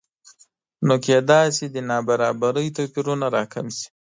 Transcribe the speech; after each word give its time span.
نو 0.87 0.93
کېدای 1.05 1.47
شي 1.55 1.65
د 1.71 1.77
نابرابرۍ 1.89 2.67
توپیرونه 2.75 3.25
راکم 3.35 3.65
شي 3.77 3.87